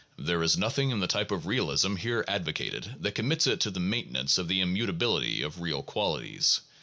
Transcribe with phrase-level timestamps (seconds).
[0.17, 3.79] There is nothing in the type of realism here advocated that commits it to the
[3.79, 6.61] maintenance of the immutability of real qualities.